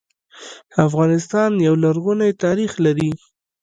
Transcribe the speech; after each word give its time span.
افغانستان 0.87 1.49
يو 1.67 1.73
لرغونی 1.83 2.31
تاريخ 2.43 2.71
لري 2.85 3.11